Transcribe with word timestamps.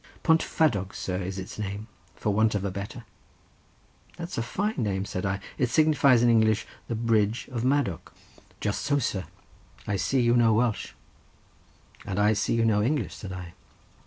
"Pont 0.23 0.41
Fadog, 0.41 0.95
sir, 0.95 1.17
is 1.21 1.37
its 1.37 1.59
name, 1.59 1.85
for 2.15 2.33
want 2.33 2.55
of 2.55 2.65
a 2.65 2.71
better." 2.71 3.03
"That's 4.17 4.35
a 4.35 4.41
fine 4.41 4.73
name," 4.77 5.05
said 5.05 5.27
I; 5.27 5.39
"it 5.59 5.69
signifies 5.69 6.23
in 6.23 6.29
English 6.31 6.65
the 6.87 6.95
bridge 6.95 7.47
of 7.51 7.63
Madoc." 7.63 8.11
"Just 8.59 8.81
so, 8.81 8.97
sir; 8.97 9.25
I 9.85 9.97
see 9.97 10.19
you 10.19 10.35
know 10.35 10.55
Welsh." 10.55 10.93
"And 12.03 12.17
I 12.19 12.33
see 12.33 12.55
you 12.55 12.65
know 12.65 12.81
English," 12.81 13.13
said 13.13 13.31
I. 13.31 13.53